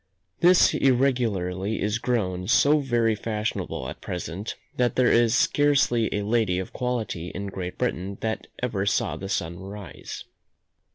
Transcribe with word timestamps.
This 0.39 0.73
irregularity 0.73 1.79
is 1.79 1.99
grown 1.99 2.47
so 2.47 2.79
very 2.79 3.13
fashionable 3.13 3.87
at 3.87 4.01
present, 4.01 4.55
that 4.75 4.95
there 4.95 5.11
is 5.11 5.35
scarcely 5.35 6.11
a 6.11 6.23
lady 6.25 6.57
of 6.57 6.73
quality 6.73 7.27
in 7.27 7.45
Great 7.45 7.77
Britain 7.77 8.17
that 8.21 8.47
ever 8.63 8.87
saw 8.87 9.15
the 9.15 9.29
sun 9.29 9.59
rise. 9.59 10.23